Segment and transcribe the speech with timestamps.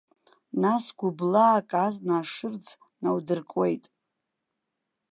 [0.61, 2.65] Нас гәыблаак азна ашырӡ
[3.01, 3.83] наудыркуеит.